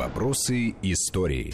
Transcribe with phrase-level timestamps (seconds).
[0.00, 1.52] Вопросы истории.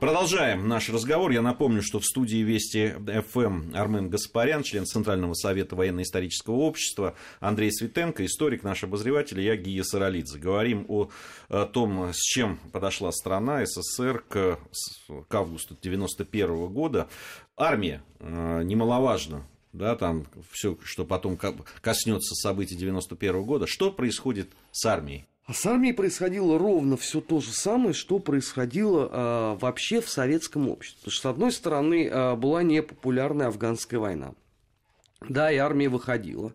[0.00, 1.30] Продолжаем наш разговор.
[1.30, 2.96] Я напомню, что в студии Вести
[3.30, 9.84] ФМ Армен Гаспарян, член Центрального совета военно-исторического общества, Андрей Светенко, историк, наш обозреватель, я Гия
[9.84, 10.40] Саралидзе.
[10.40, 11.10] Говорим о,
[11.66, 14.58] том, с чем подошла страна СССР к,
[15.28, 17.08] к августу 1991 года.
[17.56, 23.68] Армия э, немаловажна да, там все, что потом коснется событий 91 года.
[23.68, 25.28] Что происходит с армией?
[25.48, 30.68] А с армией происходило ровно все то же самое, что происходило э, вообще в советском
[30.68, 30.98] обществе.
[31.04, 34.34] Потому что, с одной стороны, э, была непопулярная афганская война.
[35.26, 36.52] Да, и армия выходила.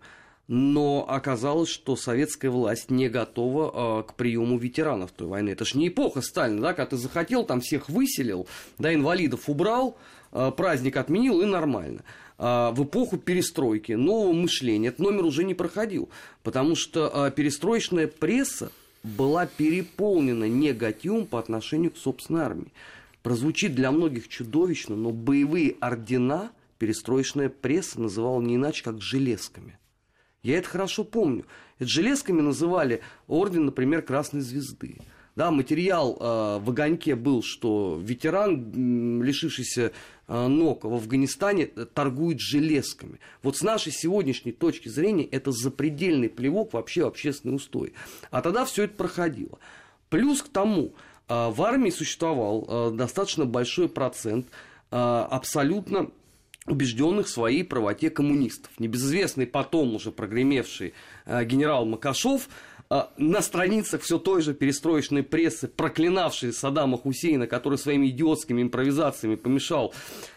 [0.48, 5.49] Но оказалось, что советская власть не готова э, к приему ветеранов той войны.
[5.49, 8.45] Это же не эпоха Сталина, да, когда ты захотел, там всех выселил,
[8.77, 9.98] да, инвалидов убрал,
[10.34, 12.03] э, праздник отменил и нормально.
[12.37, 16.09] В эпоху перестройки, нового мышления, этот номер уже не проходил,
[16.41, 18.71] потому что перестроечная пресса
[19.03, 22.73] была переполнена негативом по отношению к собственной армии.
[23.21, 29.77] Прозвучит для многих чудовищно, но боевые ордена перестроечная пресса называла не иначе, как железками.
[30.41, 31.46] Я это хорошо помню.
[31.79, 34.98] Это железками называли орден, например, Красной Звезды.
[35.35, 39.91] Да, материал э, в огоньке был, что ветеран, лишившийся
[40.27, 43.20] э, ног в Афганистане, торгует железками.
[43.41, 47.93] Вот с нашей сегодняшней точки зрения это запредельный плевок вообще в общественный устой.
[48.29, 49.57] А тогда все это проходило.
[50.09, 50.93] Плюс к тому,
[51.27, 54.45] э, в армии существовал э, достаточно большой процент
[54.91, 56.12] э, абсолютно
[56.65, 58.71] убежденных в своей правоте коммунистов.
[58.79, 60.93] Небезызвестный потом уже прогремевший
[61.25, 62.49] э, генерал Макашов–
[62.93, 69.34] а, на страницах все той же перестроечной прессы, проклинавшей Саддама Хусейна, который своими идиотскими импровизациями
[69.34, 69.95] помешал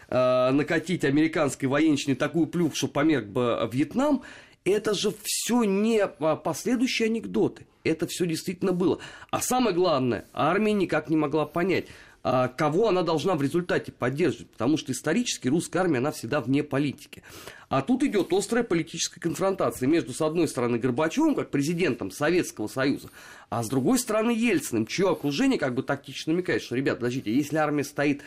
[0.09, 4.23] э, накатить американской военщине такую плюх, что померк бы Вьетнам,
[4.65, 7.67] это же все не последующие анекдоты.
[7.83, 8.97] Это все действительно было.
[9.29, 11.85] А самое главное, армия никак не могла понять,
[12.16, 12.16] а,
[12.57, 17.23] кого она должна в результате поддерживать, потому что исторически русская армия, она всегда вне политики.
[17.69, 23.09] А тут идет острая политическая конфронтация между, с одной стороны, Горбачевым, как президентом Советского Союза,
[23.49, 27.57] а с другой стороны, Ельциным, чье окружение как бы тактично намекает, что, ребят, подождите, если
[27.57, 28.21] армия стоит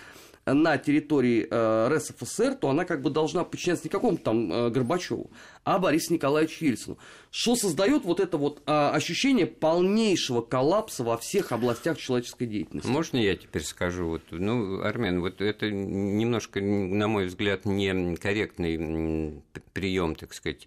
[0.46, 5.30] на территории э, РСФСР, то она как бы должна подчиняться не какому-то там э, Горбачеву,
[5.64, 6.98] а Борису Николаевичу Ельцину.
[7.30, 12.88] Что создает вот это вот э, ощущение полнейшего коллапса во всех областях человеческой деятельности.
[12.88, 14.06] Можно я теперь скажу?
[14.06, 20.66] Вот, ну, Армен, вот это немножко, на мой взгляд, некорректный прием, так сказать,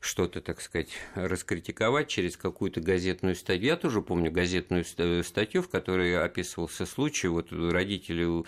[0.00, 3.66] что-то, так сказать, раскритиковать через какую-то газетную статью.
[3.66, 4.84] Я тоже помню газетную
[5.24, 8.44] статью, в которой описывался случай, вот родители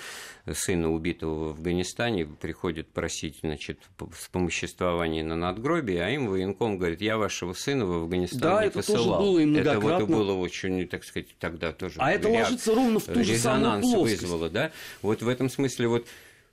[0.51, 3.81] сына убитого в Афганистане приходят просить, значит,
[4.19, 8.79] вспомоществование на надгробие, а им военком говорит, я вашего сына в Афганистан да, не это
[8.79, 9.21] посылал.
[9.21, 11.97] Тоже было и это вот было очень, так сказать, тогда тоже.
[11.99, 14.23] А это ложится ровно в ту же самую плоскость.
[14.23, 14.73] вызвало, да?
[15.03, 16.07] Вот в этом смысле вот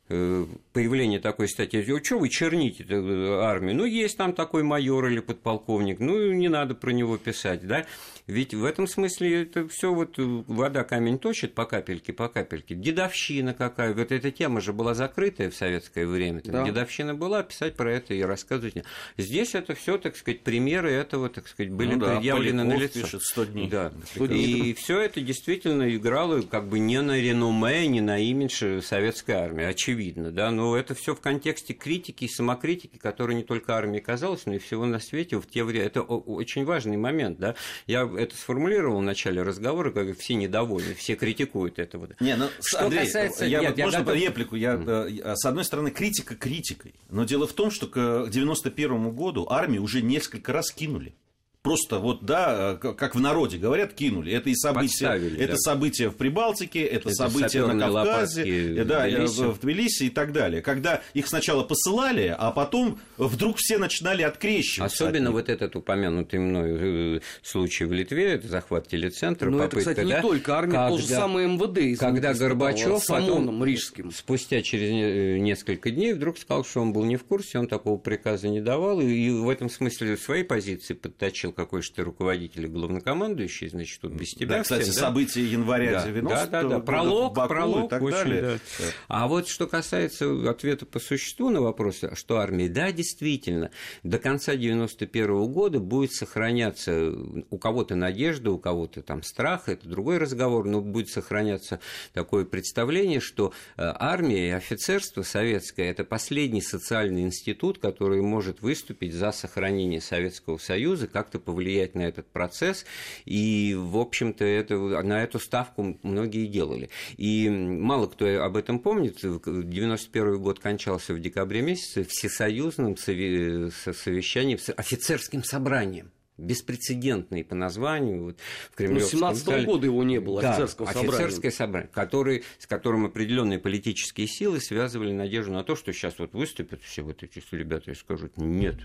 [0.09, 3.75] появление такой статьи, что вы черните э, армию?
[3.75, 7.85] Ну, есть там такой майор или подполковник, ну, не надо про него писать, да?
[8.25, 12.73] Ведь в этом смысле это все вот э, вода камень точит по капельке, по капельке.
[12.73, 16.41] Дедовщина какая, вот эта тема же была закрытая в советское время.
[16.41, 16.63] Там да.
[16.65, 18.83] Дедовщина была, писать про это и рассказывать.
[19.17, 23.01] Здесь это все, так сказать, примеры этого, так сказать, были ну, да, предъявлены на лицо.
[23.01, 23.69] пишет 100 дней.
[23.69, 23.91] Да.
[24.15, 24.71] 100 дней.
[24.71, 29.65] И все это действительно играло как бы не на реноме, не на имидж советской армии,
[29.65, 33.99] очевидно очевидно, да, но это все в контексте критики и самокритики, которая не только армии
[33.99, 35.85] казалась, но и всего на свете в те времена.
[35.85, 37.55] Это очень важный момент, да.
[37.87, 41.97] Я это сформулировал в начале разговора, как все недовольны, все критикуют это.
[41.97, 42.19] Вот.
[42.19, 43.45] Не, ну, что Андрей, касается...
[43.45, 44.15] Я, Нет, вот, я можно готов...
[44.15, 44.55] реплику?
[44.55, 45.35] Я, mm.
[45.35, 50.01] с одной стороны, критика критикой, но дело в том, что к 91 году армию уже
[50.01, 51.13] несколько раз кинули
[51.61, 54.31] просто вот, да, как в народе говорят, кинули.
[54.31, 55.57] Это и события, это да.
[55.57, 59.41] события в Прибалтике, это, это события на Кавказе, да, в Тбилиси.
[59.41, 60.61] в Тбилиси и так далее.
[60.61, 65.05] Когда их сначала посылали, а потом вдруг все начинали открещиваться.
[65.05, 69.49] Особенно от вот этот упомянутый мной э, случай в Литве, это захват телецентра.
[69.49, 71.99] Ну, это, кстати, да, не только армия, когда, то же самое МВД.
[71.99, 74.11] Когда Горбачев потом, Рижским.
[74.11, 77.97] спустя через э, несколько дней вдруг сказал, что он был не в курсе, он такого
[77.97, 82.65] приказа не давал, и в этом смысле своей позиции подточил назначил какой же ты руководитель
[82.65, 84.57] и главнокомандующий, значит, тут без тебя.
[84.57, 84.99] Да, кстати, всем, да?
[84.99, 86.79] события января да, 90 да, да, да.
[86.79, 88.41] Пролог, Баку пролог и так очень, далее.
[88.41, 88.85] Да.
[89.07, 93.71] А вот что касается ответа по существу на вопрос, что армия, да, действительно,
[94.03, 97.13] до конца 91 года будет сохраняться
[97.49, 101.79] у кого-то надежда, у кого-то там страх, это другой разговор, но будет сохраняться
[102.13, 109.13] такое представление, что э, армия и офицерство советское– это последний социальный институт, который может выступить
[109.13, 112.85] за сохранение Советского Союза как-то как-то повлиять на этот процесс,
[113.25, 116.89] и, в общем-то, это, на эту ставку многие делали.
[117.17, 125.43] И мало кто об этом помнит, 91 год кончался в декабре месяце всесоюзным совещанием, офицерским
[125.43, 128.23] собранием беспрецедентный по названию.
[128.23, 128.39] Вот,
[128.71, 131.09] в Кремлевском ну, 17 -го года его не было, да, офицерского собрания.
[131.09, 136.31] Офицерское собрание, который, с которым определенные политические силы связывали надежду на то, что сейчас вот
[136.33, 138.77] выступят все вот эти ребята и скажут, нет,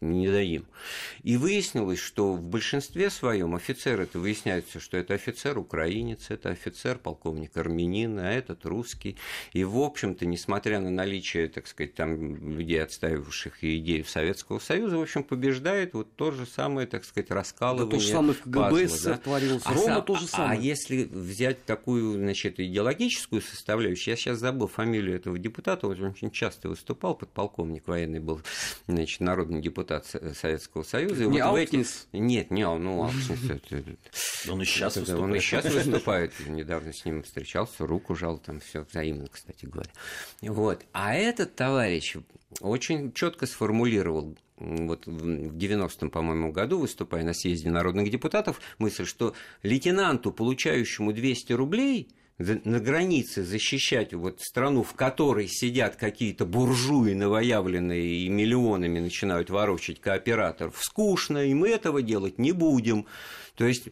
[0.00, 0.66] не дадим.
[1.22, 6.98] И выяснилось, что в большинстве своем офицер, это выясняется, что это офицер украинец, это офицер
[6.98, 9.16] полковник армянин, а этот русский.
[9.52, 15.02] И, в общем-то, несмотря на наличие, так сказать, там людей, отстаивавших идею Советского Союза, в
[15.02, 17.90] общем, побеждает вот то же самое, так сказать, раскалывание.
[17.90, 19.18] Да, то же самое в КГБ пазла, да?
[19.18, 19.62] творилось.
[19.64, 20.58] А, Рома то же самое.
[20.58, 26.30] А если взять такую, значит, идеологическую составляющую, я сейчас забыл фамилию этого депутата, он очень
[26.30, 28.42] часто выступал, подполковник военный был,
[28.86, 31.26] значит, народный депутат депутат Советского Союза.
[31.26, 31.84] Не вот эти...
[32.12, 33.10] Нет, не, ну, Он
[34.62, 35.24] и сейчас выступает.
[35.24, 36.32] Он и сейчас выступает.
[36.46, 39.90] Недавно с ним встречался, руку жал, там все взаимно, кстати говоря.
[40.42, 40.84] Вот.
[40.92, 42.16] А этот товарищ
[42.60, 49.34] очень четко сформулировал вот в 90-м, по-моему, году, выступая на съезде народных депутатов, мысль, что
[49.62, 58.24] лейтенанту, получающему 200 рублей, на границе защищать вот страну, в которой сидят какие-то буржуи новоявленные
[58.24, 63.06] и миллионами начинают ворочать кооператоров, скучно, и мы этого делать не будем.
[63.54, 63.88] То есть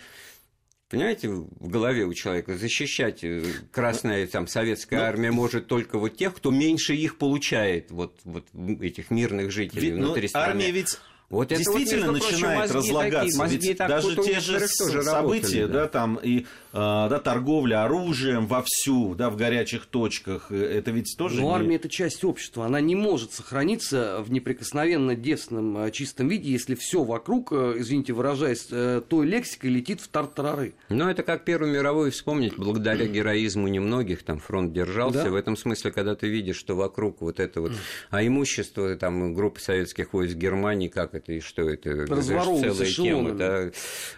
[0.91, 3.43] Понимаете, в голове у человека защищать э,
[3.73, 8.45] красная там советская ну, армия может только вот тех, кто меньше их получает, вот, вот
[8.81, 10.51] этих мирных жителей ведь, внутри ну, страны.
[10.51, 10.99] Армия ведь
[11.35, 13.39] вот действительно вот, начинает прочим, разлагаться.
[13.39, 15.73] Такие, Ведь даже те же события, работали, да.
[15.73, 16.47] да, там и
[16.77, 21.41] а, да, торговля оружием вовсю, да, в горячих точках, э, это ведь тоже...
[21.41, 21.55] Но не...
[21.55, 26.75] армия– это часть общества, она не может сохраниться в неприкосновенно девственном э, чистом виде, если
[26.75, 30.75] все вокруг, э, извините, выражаясь той лексикой, летит в тартарары.
[30.89, 35.31] Ну, это как Первую мировую вспомнить, благодаря героизму немногих, там фронт держался, да?
[35.31, 37.71] в этом смысле, когда ты видишь, что вокруг вот это вот,
[38.11, 43.33] а имущество там группы советских войск Германии, как это и что это, это целая тема,
[43.33, 43.71] да,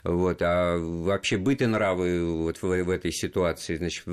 [0.05, 3.77] вот, а вообще быт и нравы вот в, в этой ситуации.
[3.77, 4.05] Значит,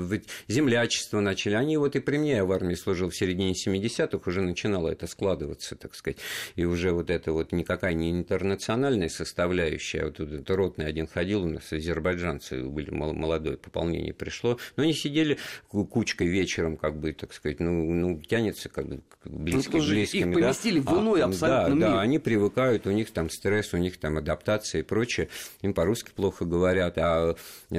[0.48, 1.54] землячество начали.
[1.54, 5.06] Они вот и при мне, я в армии служил в середине 70-х, уже начинало это
[5.06, 6.18] складываться, так сказать.
[6.56, 10.02] И уже вот это вот никакая не интернациональная составляющая.
[10.02, 14.58] А вот тут это ротный один ходил у нас, азербайджанцы были, молодое пополнение пришло.
[14.76, 15.38] Но они сидели
[15.68, 20.30] кучкой вечером, как бы, так сказать, ну, ну тянется как бы близко, ну, близкими.
[20.30, 20.92] Их поместили да?
[20.92, 21.88] в иной а, абсолютно да, мир.
[21.88, 25.28] Да, они привыкают, у них там стресс, у них там адаптация и прочее.
[25.62, 27.36] Им по-русски плохо говорят, а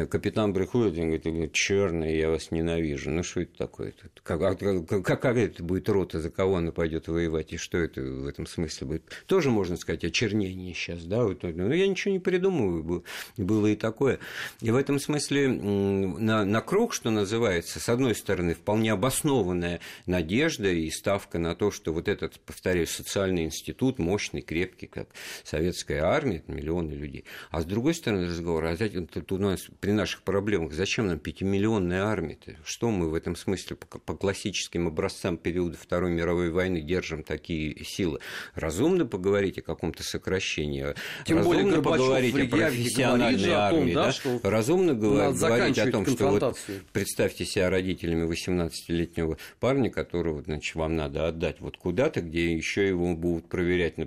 [0.10, 3.10] капитан нам приходит и говорит, черный, я вас ненавижу.
[3.10, 3.94] Ну, что это такое?
[4.22, 7.80] Как, а, как, как, как это будет рота, за кого она пойдет воевать, и что
[7.80, 9.04] это в этом смысле будет?
[9.26, 11.24] Тоже можно сказать очернение сейчас, да?
[11.24, 13.04] Вот, ну, я ничего не придумываю,
[13.38, 14.20] было и такое.
[14.62, 20.70] И в этом смысле на, на круг, что называется, с одной стороны, вполне обоснованная надежда
[20.70, 25.10] и ставка на то, что вот этот, повторяю, социальный институт, мощный, крепкий, как
[25.44, 27.26] советская армия, миллионы людей.
[27.52, 30.74] А с другой стороны, разговор, а тут у нас при наших проблемах.
[30.74, 32.56] Зачем нам пятимиллионная армия-то?
[32.64, 37.84] Что мы в этом смысле по, по классическим образцам периода Второй мировой войны держим такие
[37.84, 38.20] силы?
[38.54, 40.96] Разумно поговорить о каком-то сокращении.
[41.26, 43.94] Тем Разумно более поговорить о профессиональной армии.
[43.94, 44.50] да, да?
[44.50, 46.58] Разумно говорить о том, что вот
[46.92, 53.16] представьте себя родителями 18-летнего парня, которого значит, вам надо отдать вот куда-то, где еще его
[53.16, 53.98] будут проверять,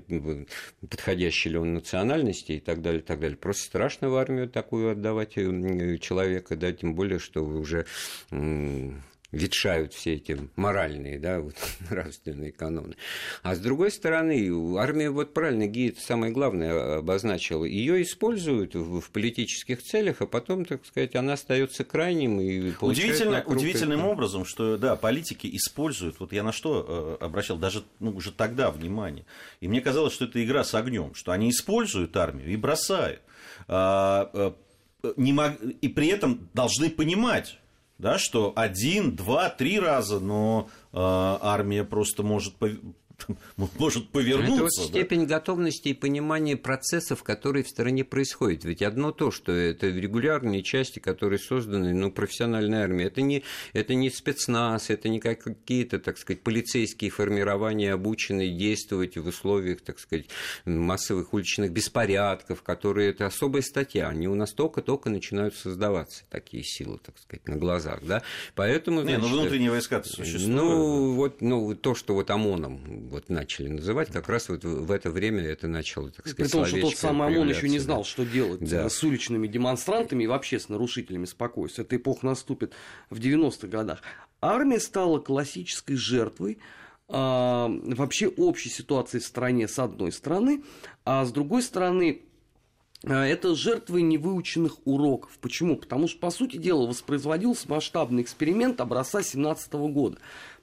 [0.80, 3.36] подходящий ли он национальности и так далее, и так далее.
[3.36, 7.86] Просто страшно в армию такую отдавать э, человека, да, тем более, что вы уже
[9.30, 11.54] ветшают все эти моральные, да, вот,
[11.90, 12.96] нравственные каноны.
[13.42, 19.10] А с другой стороны, армия, вот правильно Гид самое главное обозначила, ее используют в, в
[19.10, 24.08] политических целях, а потом, так сказать, она остается крайним и Удивительно, Удивительным это.
[24.08, 28.70] образом, что, да, политики используют, вот я на что э, обращал даже ну, уже тогда
[28.70, 29.26] внимание,
[29.60, 33.20] и мне казалось, что это игра с огнем, что они используют армию и бросают.
[33.66, 34.54] А, а,
[35.16, 35.60] не мог...
[35.60, 37.58] и при этом должны понимать,
[37.98, 42.54] да, что один, два, три раза, но э, армия просто может
[43.78, 44.54] может повернуться.
[44.54, 44.82] Это вот да?
[44.84, 48.64] степень готовности и понимания процессов, которые в стране происходят.
[48.64, 53.08] Ведь одно то, что это регулярные части, которые созданы ну, профессиональной армией.
[53.08, 59.26] Это не, это не спецназ, это не какие-то, так сказать, полицейские формирования, обученные действовать в
[59.26, 60.26] условиях, так сказать,
[60.64, 64.08] массовых уличных беспорядков, которые это особая статья.
[64.08, 68.00] Они у нас только-только начинают создаваться, такие силы, так сказать, на глазах.
[68.02, 68.22] Да?
[68.54, 70.48] Поэтому, значит, не, ну внутренние войска существуют.
[70.48, 75.10] Ну, вот, ну, то, что вот ОМОНом вот начали называть, как раз вот в это
[75.10, 78.24] время это начало, так сказать, При том, что тот самый ОМОН еще не знал, что
[78.24, 78.88] делать да.
[78.88, 81.84] с уличными демонстрантами и вообще с нарушителями спокойствия.
[81.84, 82.72] Эта эпоха наступит
[83.10, 84.02] в 90-х годах.
[84.40, 86.58] Армия стала классической жертвой
[87.08, 90.62] а, вообще общей ситуации в стране с одной стороны,
[91.04, 92.22] а с другой стороны
[93.04, 95.38] а, это жертвы невыученных уроков.
[95.40, 95.76] Почему?
[95.76, 100.18] Потому что, по сути дела, воспроизводился масштабный эксперимент образца 17 года.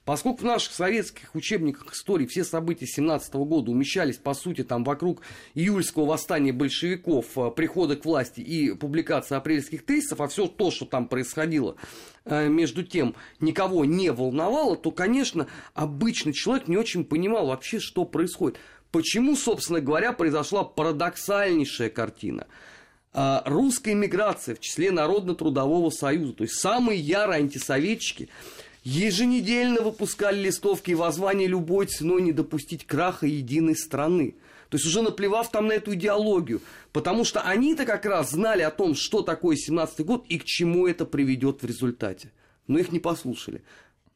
[0.06, 5.20] Поскольку в наших советских учебниках истории все события 17 года умещались, по сути, там вокруг
[5.54, 10.86] июльского восстания большевиков, а, прихода к власти и публикации апрельских тезисов, а все то, что
[10.86, 11.74] там происходило,
[12.24, 18.04] а, между тем никого не волновало, то, конечно, обычный человек не очень понимал вообще, что
[18.04, 18.58] происходит.
[18.92, 22.46] Почему, собственно говоря, произошла парадоксальнейшая картина?
[23.12, 28.28] А, русская миграция в числе Народно-трудового союза, то есть самые ярые антисоветчики,
[28.86, 34.36] еженедельно выпускали листовки и воззвания любой ценой не допустить краха единой страны.
[34.70, 36.60] То есть уже наплевав там на эту идеологию.
[36.92, 40.86] Потому что они-то как раз знали о том, что такое 17-й год и к чему
[40.86, 42.30] это приведет в результате.
[42.68, 43.62] Но их не послушали.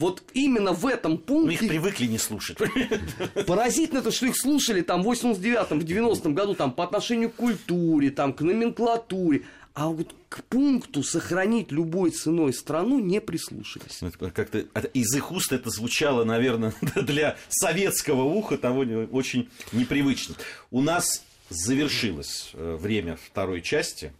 [0.00, 1.47] Вот именно в этом пункте...
[1.47, 2.57] Мы их привыкли не слушать.
[3.47, 7.35] Поразительно то, что их слушали там в 89-м, в 90-м году там по отношению к
[7.35, 9.42] культуре, там к номенклатуре.
[9.75, 14.00] А вот к пункту сохранить любой ценой страну не прислушались.
[14.00, 14.61] Ну, как-то
[14.95, 20.35] из их уст это звучало, наверное, для советского уха того очень непривычно.
[20.71, 24.14] У нас завершилось э, время второй части.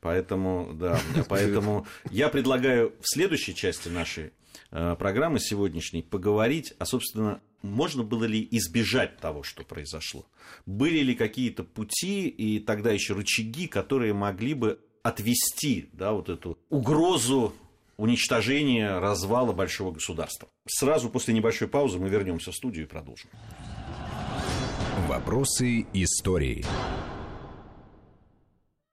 [0.00, 4.32] Поэтому, да, поэтому я предлагаю в следующей части нашей
[4.70, 10.26] программы сегодняшней поговорить, а, собственно, можно было ли избежать того, что произошло?
[10.66, 16.58] Были ли какие-то пути и тогда еще рычаги, которые могли бы отвести да, вот эту
[16.68, 17.54] угрозу
[17.96, 20.48] уничтожения, развала большого государства?
[20.66, 23.30] Сразу после небольшой паузы мы вернемся в студию и продолжим.
[25.06, 26.64] Вопросы истории.